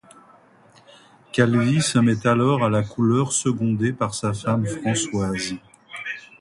Calvi 1.31 1.79
se 1.79 1.99
met 1.99 2.25
alors 2.25 2.63
à 2.65 2.71
la 2.71 2.81
couleur 2.81 3.31
secondé 3.31 3.93
par 3.93 4.15
sa 4.15 4.33
femme 4.33 4.65
Françoise. 4.65 5.53